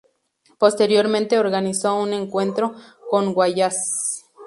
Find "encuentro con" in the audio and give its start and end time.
2.13-3.37